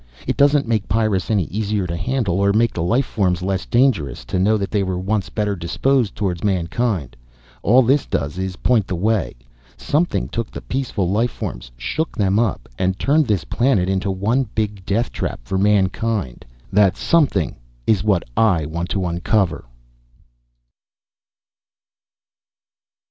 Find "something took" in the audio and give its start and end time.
9.77-10.49